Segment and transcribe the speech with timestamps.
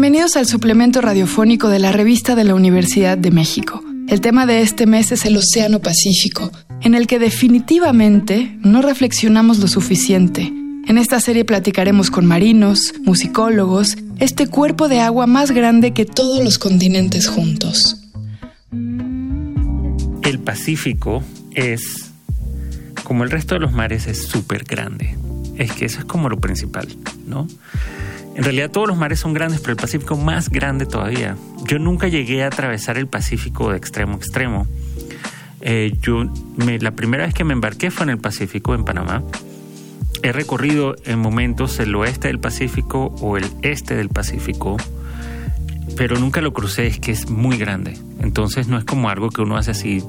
[0.00, 3.84] Bienvenidos al suplemento radiofónico de la revista de la Universidad de México.
[4.08, 9.58] El tema de este mes es el Océano Pacífico, en el que definitivamente no reflexionamos
[9.58, 10.50] lo suficiente.
[10.86, 16.42] En esta serie platicaremos con marinos, musicólogos, este cuerpo de agua más grande que todos
[16.42, 18.00] los continentes juntos.
[18.72, 21.22] El Pacífico
[21.54, 22.10] es,
[23.04, 25.14] como el resto de los mares, es súper grande.
[25.56, 26.88] Es que eso es como lo principal,
[27.26, 27.46] ¿no?
[28.40, 31.36] En realidad todos los mares son grandes, pero el Pacífico más grande todavía.
[31.66, 34.66] Yo nunca llegué a atravesar el Pacífico de extremo a extremo.
[35.60, 36.24] Eh, yo
[36.56, 39.22] la primera vez que me embarqué fue en el Pacífico, en Panamá.
[40.22, 44.78] He recorrido en momentos el oeste del Pacífico o el este del Pacífico,
[45.98, 47.98] pero nunca lo crucé, es que es muy grande.
[48.20, 50.02] Entonces no es como algo que uno hace así,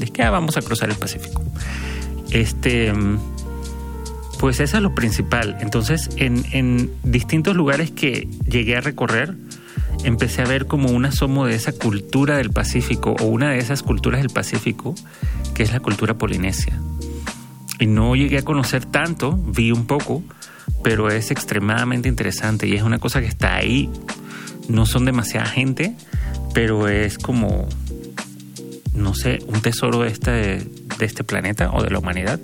[0.00, 1.44] es que ah, vamos a cruzar el Pacífico.
[2.32, 2.92] Este
[4.40, 5.58] pues eso es lo principal.
[5.60, 9.34] Entonces, en, distintos lugares que llegué a recorrer,
[10.02, 13.82] empecé a ver como un asomo de esa cultura del Pacífico o una de esas
[13.82, 14.94] culturas del Pacífico,
[15.54, 16.80] que es la cultura polinesia.
[17.78, 20.22] Y no llegué a conocer tanto, vi un poco,
[20.82, 23.90] pero es extremadamente interesante y es una cosa que está ahí.
[24.70, 25.94] No son demasiada gente,
[26.54, 27.68] pero es como,
[28.94, 30.66] no sé, un tesoro de
[30.98, 32.40] de este planeta o de la humanidad.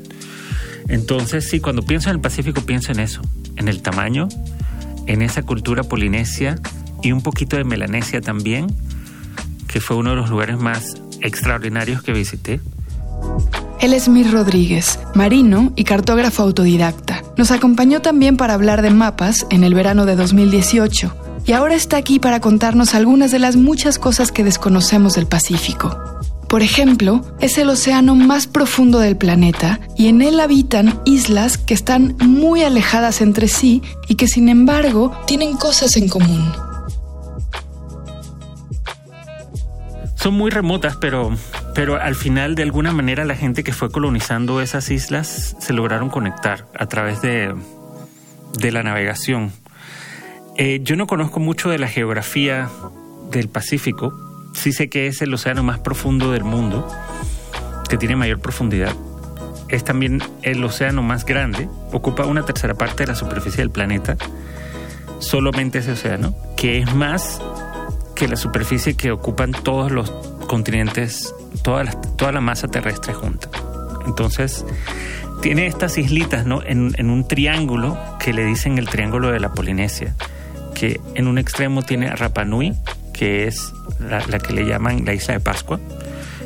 [0.88, 3.22] Entonces, sí, cuando pienso en el Pacífico, pienso en eso,
[3.56, 4.28] en el tamaño,
[5.06, 6.56] en esa cultura polinesia
[7.02, 8.66] y un poquito de Melanesia también,
[9.66, 12.60] que fue uno de los lugares más extraordinarios que visité.
[13.80, 17.22] Él es Mir Rodríguez, marino y cartógrafo autodidacta.
[17.36, 21.14] Nos acompañó también para hablar de mapas en el verano de 2018
[21.46, 26.15] y ahora está aquí para contarnos algunas de las muchas cosas que desconocemos del Pacífico.
[26.48, 31.74] Por ejemplo, es el océano más profundo del planeta y en él habitan islas que
[31.74, 36.52] están muy alejadas entre sí y que sin embargo tienen cosas en común.
[40.14, 41.36] Son muy remotas, pero,
[41.74, 46.10] pero al final de alguna manera la gente que fue colonizando esas islas se lograron
[46.10, 47.54] conectar a través de,
[48.58, 49.52] de la navegación.
[50.56, 52.70] Eh, yo no conozco mucho de la geografía
[53.30, 54.25] del Pacífico,
[54.56, 56.88] sí sé que es el océano más profundo del mundo,
[57.88, 58.94] que tiene mayor profundidad.
[59.68, 64.16] Es también el océano más grande, ocupa una tercera parte de la superficie del planeta,
[65.18, 67.40] solamente ese océano, que es más
[68.14, 70.10] que la superficie que ocupan todos los
[70.46, 73.48] continentes, toda la, toda la masa terrestre junta.
[74.06, 74.64] Entonces,
[75.42, 76.62] tiene estas islitas ¿no?
[76.64, 80.14] en, un triángulo que le dicen el triángulo de la Polinesia,
[80.74, 82.44] que en un extremo tiene a Rapa
[83.16, 85.80] que es la, que le llaman la isla de Pascua.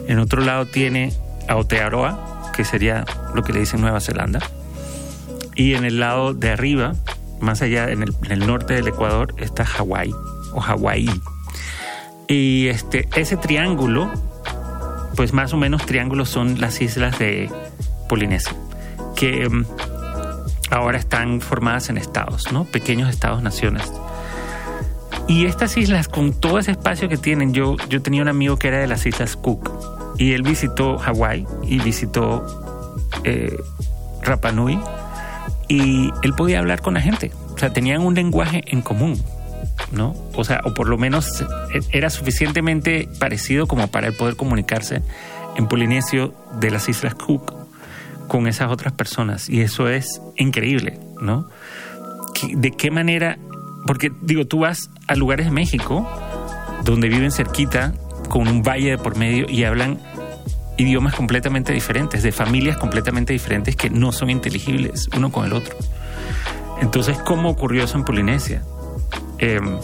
[0.07, 1.13] En otro lado tiene
[1.49, 3.05] Aotearoa, que sería
[3.35, 4.41] lo que le dicen Nueva Zelanda.
[5.57, 6.95] Y en el lado de arriba,
[7.41, 10.13] más allá, en el, norte del Ecuador, está Hawái
[10.53, 11.11] o Hawái.
[12.29, 14.11] Y este, ese triángulo,
[15.17, 17.51] pues más o menos triángulos son las islas de
[18.09, 18.55] Polinesia,
[19.17, 19.65] que mm,
[20.71, 22.65] ahora están formadas en estados, ¿no?
[22.65, 23.91] Pequeños estados-naciones.
[25.31, 28.67] Y estas islas, con todo ese espacio que tienen, yo, yo tenía un amigo que
[28.67, 29.71] era de las Islas Cook
[30.19, 32.45] y él visitó Hawái y visitó
[33.23, 33.57] eh,
[34.23, 34.77] Rapa Nui
[35.69, 37.31] y él podía hablar con la gente.
[37.55, 39.23] O sea, tenían un lenguaje en común,
[39.93, 40.17] ¿no?
[40.35, 41.45] O sea, o por lo menos
[41.93, 45.01] era suficientemente parecido como para poder comunicarse
[45.55, 47.55] en polinesio de las Islas Cook
[48.27, 49.49] con esas otras personas.
[49.49, 51.49] Y eso es increíble, ¿no?
[52.53, 53.39] ¿De qué manera
[53.87, 56.09] porque digo, tú vas a lugares de México
[56.85, 57.95] donde viven cerquita
[58.29, 60.01] con un valle de por medio y hablan
[60.77, 65.77] idiomas completamente diferentes, de familias completamente diferentes que no son inteligibles uno con el otro.
[66.81, 68.63] Entonces, ¿cómo ocurrió eso en Polinesia?
[69.39, 69.79] Em,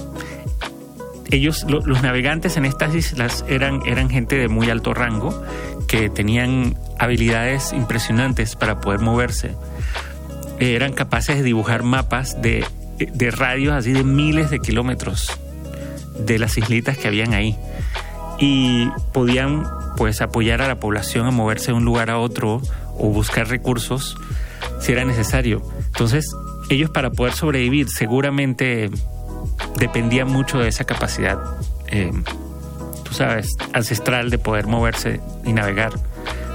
[1.30, 5.42] ellos, los navegantes en estas islas eran, eran gente de muy alto rango
[5.86, 9.54] que tenían habilidades impresionantes para poder moverse.
[10.58, 12.64] eran capaces de dibujar mapas de
[12.98, 15.38] de radios así de miles de kilómetros
[16.18, 17.56] de las islitas que habían ahí
[18.38, 19.64] y podían
[19.96, 22.60] pues apoyar a la población a moverse de un lugar a otro
[22.98, 24.16] o buscar recursos
[24.80, 25.62] si era necesario.
[25.86, 26.34] Entonces,
[26.68, 28.90] ellos para poder sobrevivir seguramente
[29.78, 31.38] dependían mucho de esa capacidad,
[31.88, 32.12] eh,
[33.04, 35.92] tú sabes, ancestral de poder moverse y navegar,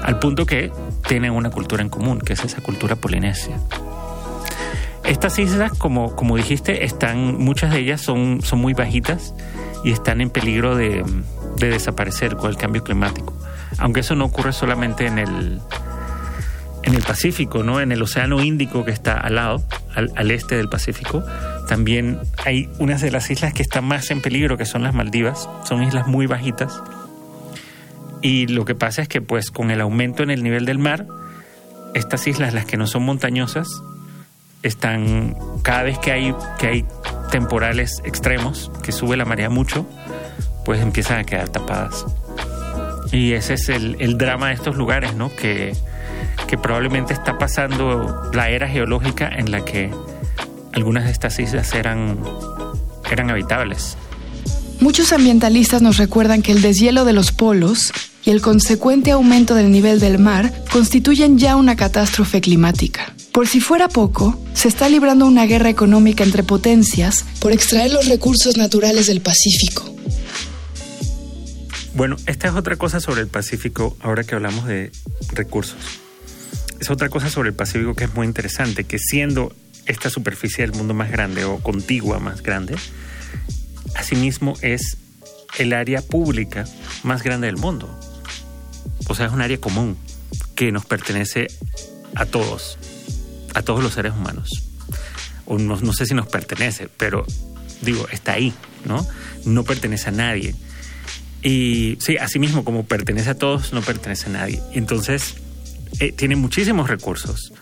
[0.04, 0.72] al punto que
[1.08, 3.58] tienen una cultura en común, que es esa cultura polinesia.
[5.12, 9.36] Estas islas, como, como dijiste, están, muchas de ellas son, son muy bajitas
[9.84, 11.04] y están en peligro de,
[11.58, 13.34] desaparecer con el cambio climático.
[13.78, 15.60] Aunque eso no ocurre solamente en el,
[16.84, 17.82] en el Pacífico, ¿no?
[17.82, 19.62] En el Océano Índico que está al lado,
[19.96, 21.22] al, este del Pacífico,
[21.68, 25.50] También hay unas de las islas que están más en peligro, que son las Maldivas.
[25.66, 26.82] Son islas muy bajitas.
[28.22, 31.06] Y lo que pasa es que pues con el aumento en el nivel del mar,
[31.96, 33.68] estas islas, las que no son montañosas,
[34.64, 36.86] están cada vez que hay, que hay
[37.32, 39.86] temporales extremos, que sube la marea mucho,
[40.66, 42.06] pues empiezan a quedar tapadas.
[43.12, 45.36] Y ese es el, el drama de estos lugares, ¿no?
[45.36, 45.74] Que,
[46.48, 49.92] que probablemente está pasando la era geológica en la que
[50.74, 52.20] algunas de estas islas eran,
[53.12, 53.98] eran habitables.
[54.80, 57.94] Muchos ambientalistas nos recuerdan que el deshielo de los polos
[58.24, 63.14] y el consecuente aumento del nivel del mar constituyen ya una catástrofe climática.
[63.34, 68.08] Por si fuera poco, se está librando una guerra económica entre potencias por extraer los
[68.08, 69.92] recursos naturales del Pacífico.
[71.94, 74.92] Bueno, esta es otra cosa sobre el Pacífico, ahora que hablamos de
[75.34, 75.78] recursos.
[76.80, 79.54] Es otra cosa sobre el Pacífico que es muy interesante, que siendo
[79.86, 82.76] esta superficie del mundo más grande o contigua más grande,
[83.96, 84.98] asimismo es
[85.58, 86.66] el área pública
[87.04, 87.98] más grande del mundo.
[89.08, 89.98] O sea, es un área común
[90.56, 91.48] que nos pertenece
[92.16, 92.78] a todos,
[93.54, 94.50] a todos los seres humanos.
[95.46, 97.26] O no, sé si nos pertenece, pero
[97.82, 98.54] digo, está ahí,
[98.86, 99.06] ¿no?
[99.46, 100.56] No pertenece a nadie.
[101.44, 104.62] Y sí, asimismo, como pertenece a todos, no pertenece a nadie.
[104.74, 105.36] Entonces,
[106.00, 107.54] eh, tiene muchísimos recursos.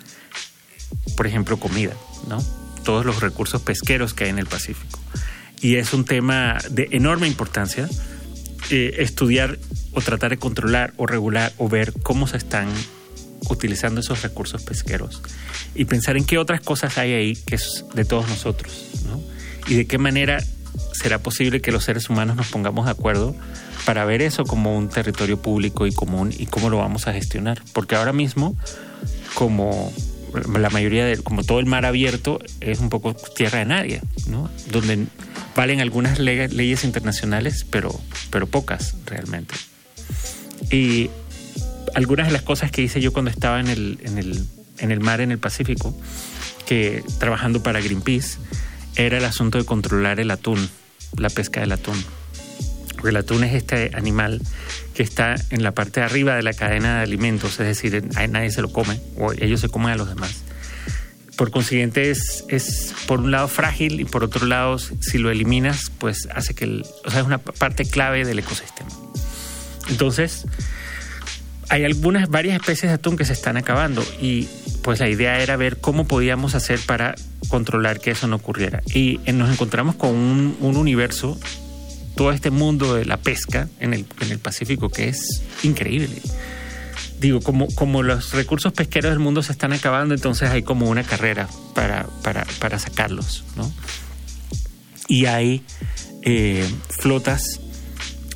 [1.15, 1.93] Por ejemplo, comida,
[2.27, 2.43] ¿no?
[2.83, 4.99] Todos los recursos pesqueros que hay en el Pacífico.
[5.61, 7.89] Y es un tema de enorme importancia
[8.69, 9.57] eh, estudiar
[9.93, 12.67] o tratar de controlar o regular o ver cómo se están
[13.49, 15.21] utilizando esos recursos pesqueros
[15.75, 19.21] y pensar en qué otras cosas hay ahí que es de todos nosotros, ¿no?
[19.67, 20.43] Y de qué manera
[20.93, 23.35] será posible que los seres humanos nos pongamos de acuerdo
[23.85, 27.61] para ver eso como un territorio público y común y cómo lo vamos a gestionar.
[27.73, 28.55] Porque ahora mismo,
[29.33, 29.91] como
[30.57, 34.49] la mayoría de, como todo el mar abierto, es un poco tierra de nadie, ¿no?
[34.71, 35.05] Donde
[35.55, 37.97] valen algunas leyes internacionales, pero,
[38.29, 39.55] pero pocas realmente.
[40.71, 41.09] Y
[41.95, 44.45] algunas de las cosas que hice yo cuando estaba en el, en el,
[44.79, 45.95] en el mar, en el Pacífico,
[46.65, 48.37] que trabajando para Greenpeace,
[48.95, 50.69] era el asunto de controlar el atún,
[51.17, 52.03] la pesca del atún.
[52.93, 54.41] Porque el atún es este animal
[54.93, 58.51] que está en la parte de arriba de la cadena de alimentos, es decir, nadie
[58.51, 60.43] se lo come o ellos se comen a los demás.
[61.37, 65.89] Por consiguiente es, es por un lado frágil y por otro lado si lo eliminas
[65.97, 68.89] pues hace que, el, o sea, es una parte clave del ecosistema.
[69.87, 70.45] Entonces,
[71.69, 74.47] hay algunas, varias especies de atún que se están acabando y
[74.81, 77.15] pues la idea era ver cómo podíamos hacer para
[77.47, 78.81] controlar que eso no ocurriera.
[78.93, 81.39] Y nos encontramos con un, un universo
[82.15, 86.21] todo este mundo de la pesca en el, en el Pacífico que es increíble.
[87.19, 91.03] Digo, como, como los recursos pesqueros del mundo se están acabando, entonces hay como una
[91.03, 93.71] carrera para, para, para sacarlos, ¿no?
[95.07, 95.63] Y hay
[96.23, 97.59] eh, flotas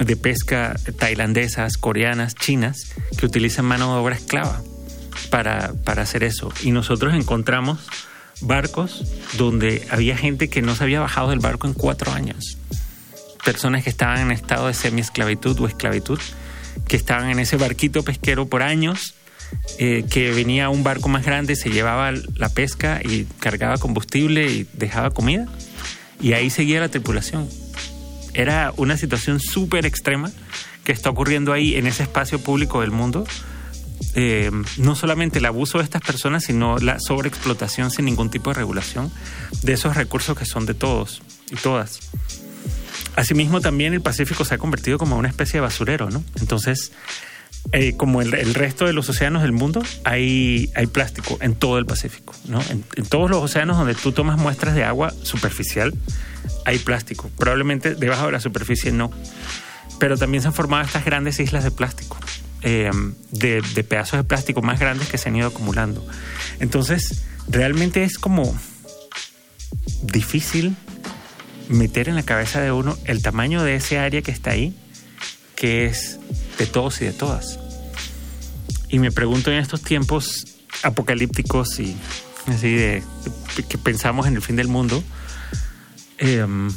[0.05, 4.61] de pesca tailandesas, coreanas, chinas, que utilizan mano de obra esclava
[5.29, 6.51] para, para hacer eso.
[6.63, 7.88] Y nosotros encontramos
[8.41, 9.03] barcos
[9.38, 12.57] donde había gente que no se había bajado del barco en cuatro años
[13.44, 16.19] personas que estaban en estado de semi-esclavitud o esclavitud,
[16.88, 19.16] que estaban en ese barquito pesquero por años,
[19.78, 24.68] eh, que venía un barco más grande, se llevaba la pesca y cargaba combustible y
[24.73, 25.47] dejaba comida,
[26.19, 27.47] y ahí seguía la tripulación.
[28.33, 30.31] Era una situación súper extrema
[30.83, 33.25] que está ocurriendo ahí en ese espacio público del mundo.
[34.16, 38.56] Eh, no solamente el abuso de estas personas, sino la sobreexplotación sin ningún tipo de
[38.56, 39.11] regulación
[39.63, 41.21] de esos recursos que son de todos
[41.52, 41.99] y todas.
[43.16, 46.23] Asimismo, también el Pacífico se ha convertido como una especie de basurero, ¿no?
[46.40, 46.92] Entonces,
[47.71, 51.85] eh, como el, resto de los océanos del mundo, hay, hay plástico en todo el
[51.85, 52.61] Pacífico, ¿no?
[52.69, 55.94] En, todos los océanos donde tú tomas muestras de agua superficial,
[56.65, 57.29] hay plástico.
[57.37, 59.11] Probablemente debajo de la superficie no.
[59.99, 62.17] Pero también se han formado estas grandes islas de plástico,
[62.61, 62.91] eh,
[63.31, 66.05] de, de pedazos de plástico más grandes que se han ido acumulando.
[66.59, 68.57] Entonces, realmente es como
[70.01, 70.75] difícil
[71.69, 74.75] meter en la cabeza de uno el tamaño de ese área que está ahí,
[75.55, 76.19] que es
[76.57, 77.59] de todos y de todas.
[78.89, 80.45] Y me pregunto en estos tiempos
[80.83, 81.95] apocalípticos y
[82.47, 83.03] así de,
[83.67, 85.03] que pensamos en el fin del mundo,
[86.23, 86.69] em,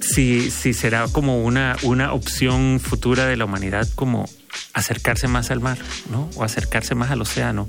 [0.00, 4.28] si, si, será como una, una opción futura de la humanidad como
[4.72, 5.78] acercarse más al mar,
[6.10, 6.30] ¿no?
[6.36, 7.68] O acercarse más al océano.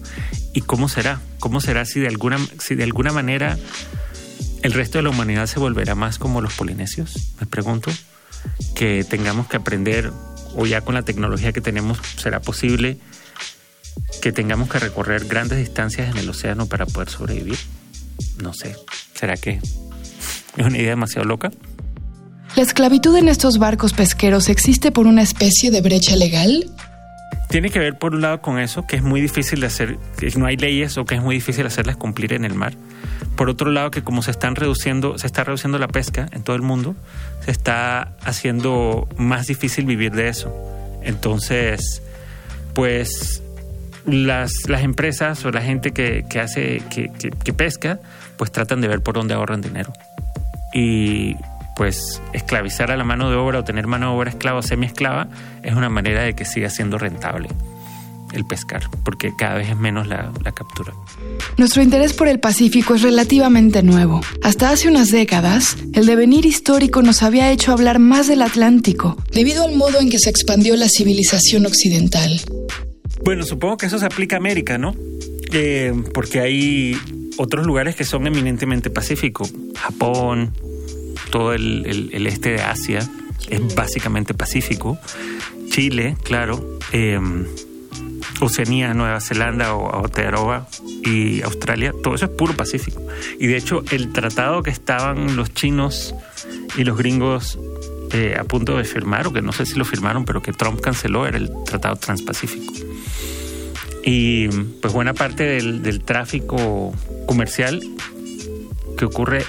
[0.53, 1.21] ¿Y cómo será?
[1.39, 3.57] ¿Cómo será si de alguna, si de alguna manera
[4.61, 7.33] ¿El resto de la humanidad se volverá más como los polinesios?
[7.39, 7.91] Me pregunto.
[8.75, 10.11] Que tengamos que aprender,
[10.55, 12.97] o ya con la tecnología que tenemos, será posible
[14.21, 17.57] que tengamos que recorrer grandes distancias en el océano para poder sobrevivir.
[18.41, 18.75] No sé,
[19.15, 19.59] ¿será que
[20.57, 21.51] Es una idea demasiado loca.
[22.55, 26.69] ¿La esclavitud en estos barcos pesqueros existe por una especie de brecha legal?
[27.49, 30.29] Tiene que ver por un lado con eso, que es muy difícil de hacer, que
[30.37, 32.73] no hay leyes o que es muy difícil hacerlas cumplir en el mar.
[33.35, 36.55] Por otro lado, que como se están reduciendo, se está reduciendo la pesca en todo
[36.55, 36.95] el mundo,
[37.45, 40.53] se está haciendo más difícil vivir de eso.
[41.03, 42.01] Entonces,
[42.73, 43.41] pues
[44.05, 47.99] las, las empresas o la gente que, hace, que, que pesca,
[48.37, 49.93] pues tratan de ver por dónde ahorran dinero.
[50.73, 51.35] Y
[51.75, 55.29] pues esclavizar a la mano de obra o tener mano de obra esclava o semi-esclava
[55.63, 57.49] es una manera de que siga siendo rentable
[58.33, 60.93] el pescar, porque cada vez es menos la, la, captura.
[61.57, 64.21] Nuestro interés por el Pacífico es relativamente nuevo.
[64.41, 69.65] Hasta hace unas décadas, el devenir histórico nos había hecho hablar más del Atlántico, debido
[69.65, 72.39] al modo en que se expandió la civilización occidental.
[73.23, 74.95] Bueno, supongo que eso se aplica a América, ¿no?
[75.51, 76.97] Eh, porque hay
[77.37, 79.47] otros lugares que son eminentemente pacífico.
[79.75, 80.53] Japón,
[81.29, 82.99] todo el, este de Asia
[83.49, 84.97] es básicamente pacífico.
[85.69, 86.77] Chile, claro.
[86.91, 87.45] Em,
[88.41, 90.67] Oceanía, Nueva Zelanda o Aotearoa
[91.03, 93.01] y Australia, todo eso es puro Pacífico.
[93.39, 96.15] Y de hecho, el tratado que estaban los chinos
[96.77, 97.59] y los gringos
[98.13, 100.81] eh, a punto de firmar, o que no sé si lo firmaron, pero que Trump
[100.81, 102.73] canceló, era el Tratado Transpacífico.
[104.03, 106.93] Y pues buena parte del, del tráfico
[107.25, 107.81] comercial
[108.97, 109.45] que ocurre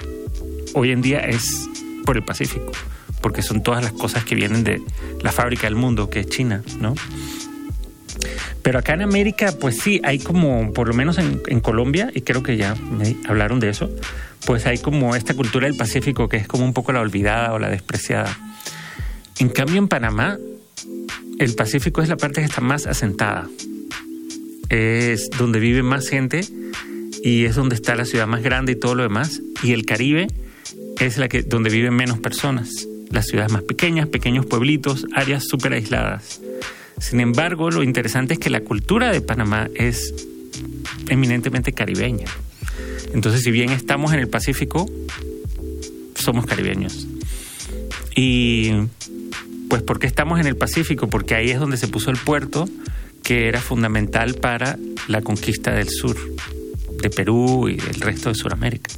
[0.75, 1.69] hoy en día es
[2.05, 2.73] por el Pacífico,
[3.21, 4.83] porque son todas las cosas que vienen de
[5.23, 6.95] la fábrica del mundo, que es China, ¿no?
[8.63, 12.43] Pero acá en América, pues sí, hay como, por lo menos en, Colombia, y creo
[12.43, 13.91] que ya me hablaron de eso,
[14.47, 17.59] pues hay como esta cultura del Pacífico que es como un poco la olvidada o
[17.59, 18.37] la despreciada.
[19.39, 20.39] En cambio, en Panamá,
[21.39, 23.49] el Pacífico es la parte que está más asentada.
[24.73, 26.41] Es donde vive más gente
[27.23, 29.43] y es donde está la ciudad más grande y todo lo demás.
[29.63, 30.29] Y el Caribe
[30.99, 32.89] es la que, donde viven menos personas.
[33.11, 36.41] Las ciudades más pequeñas, pequeños pueblitos, áreas súper aisladas.
[36.99, 40.15] Sin embargo, lo interesante es que la cultura de Panamá es
[41.09, 42.27] eminentemente caribeña.
[43.13, 44.91] Entonces, si bien estamos en el Pacífico,
[46.15, 47.07] somos caribeños.
[48.17, 48.73] Y
[49.69, 51.09] pues, ¿por qué estamos en el Pacífico?
[51.09, 52.69] Porque ahí es donde se puso el puerto
[53.33, 56.15] que era fundamental para la conquista del sur,
[57.01, 58.93] de Perú y del resto de Sudamérica.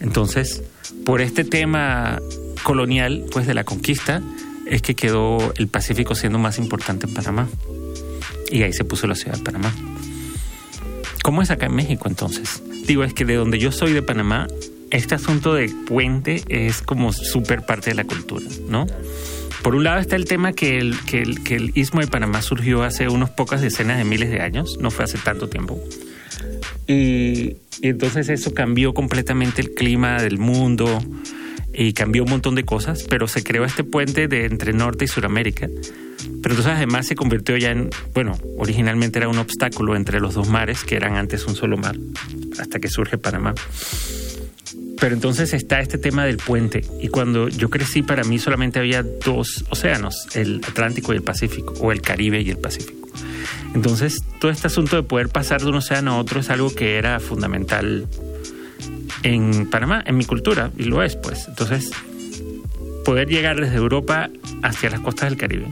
[0.00, 0.64] Entonces,
[1.04, 2.20] por este tema
[2.64, 4.22] colonial, pues de la conquista,
[4.66, 7.48] es que quedó el Pacífico siendo más importante en Panamá.
[8.50, 9.72] Y ahí se puso la ciudad de Panamá.
[11.22, 12.64] ¿Cómo es acá en México entonces?
[12.88, 14.48] Digo, es que de donde yo soy de Panamá,
[14.90, 18.88] este asunto de puente es como súper parte de la cultura, ¿no?
[19.62, 22.42] Por un lado está el tema que el, que, el, que el istmo de Panamá
[22.42, 25.82] surgió hace unas pocas decenas de miles de años, no fue hace tanto tiempo.
[26.86, 31.02] Y, entonces eso cambió completamente el clima del mundo
[31.74, 35.08] y cambió un montón de cosas, pero se creó este puente de entre Norte y
[35.08, 35.68] Suramérica.
[36.42, 40.48] Pero entonces además se convirtió ya en, bueno, originalmente era un obstáculo entre los dos
[40.48, 41.96] mares, que eran antes un solo mar,
[42.58, 43.54] hasta que surge Panamá.
[44.98, 46.84] Pero entonces está este tema del puente.
[47.00, 51.74] Y cuando yo crecí, para mí solamente había dos océanos, el Atlántico y el Pacífico,
[51.80, 53.06] o el Caribe y el Pacífico.
[53.74, 56.96] Entonces, todo este asunto de poder pasar de un océano a otro es algo que
[56.96, 58.06] era fundamental
[59.22, 61.46] en Panamá, en mi cultura, y lo es, pues.
[61.48, 61.90] Entonces,
[63.04, 64.30] poder llegar desde Europa
[64.62, 65.66] hacia las costas del Caribe,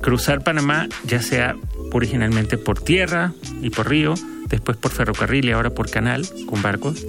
[0.00, 1.56] cruzar Panamá, ya sea
[1.92, 4.14] originalmente por tierra y por río,
[4.48, 7.04] después por ferrocarril y ahora por canal, con barcos,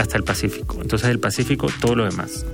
[0.00, 0.78] hasta el Pacífico.
[0.80, 2.44] Entonces, el Pacífico, todo lo demás.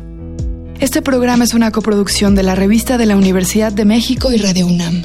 [0.79, 4.67] Este programa es una coproducción de la Revista de la Universidad de México y Radio
[4.67, 5.03] UNAM.